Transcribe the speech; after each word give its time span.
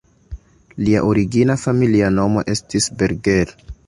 Lia 0.85 1.01
origina 1.09 1.55
familia 1.63 2.09
nomo 2.15 2.43
estis 2.55 2.89
"Berger". 3.03 3.53